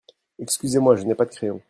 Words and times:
Excusez-moi, 0.39 0.95
je 0.95 1.03
n'ai 1.03 1.13
pas 1.13 1.25
de 1.25 1.29
crayon. 1.29 1.59